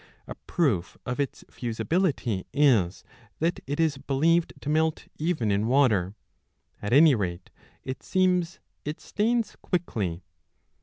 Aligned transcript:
A 0.25 0.33
proof 0.33 0.97
of 1.05 1.19
its 1.19 1.43
fusibility 1.51 2.47
is 2.51 3.03
that 3.37 3.59
it 3.67 3.79
is 3.79 3.99
believed 3.99 4.51
to 4.61 4.67
melt 4.67 5.07
even 5.19 5.51
in 5.51 5.67
water: 5.67 6.15
at 6.81 6.91
any 6.91 7.13
rate, 7.13 7.51
it 7.83 8.01
seems, 8.01 8.59
it 8.83 8.99
stains 8.99 9.55
quickly. 9.61 10.23